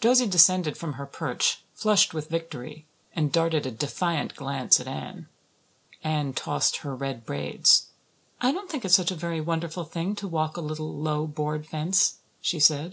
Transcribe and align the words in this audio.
Josie 0.00 0.28
descended 0.28 0.76
from 0.78 0.92
her 0.92 1.04
perch, 1.04 1.60
flushed 1.74 2.14
with 2.14 2.28
victory, 2.30 2.86
and 3.12 3.32
darted 3.32 3.66
a 3.66 3.72
defiant 3.72 4.36
glance 4.36 4.78
at 4.78 4.86
Anne. 4.86 5.26
Anne 6.04 6.32
tossed 6.32 6.76
her 6.82 6.94
red 6.94 7.26
braids. 7.26 7.86
"I 8.40 8.52
don't 8.52 8.70
think 8.70 8.84
it's 8.84 8.94
such 8.94 9.10
a 9.10 9.16
very 9.16 9.40
wonderful 9.40 9.82
thing 9.82 10.14
to 10.14 10.28
walk 10.28 10.56
a 10.56 10.60
little, 10.60 10.96
low, 10.96 11.26
board 11.26 11.66
fence," 11.66 12.18
she 12.40 12.60
said. 12.60 12.92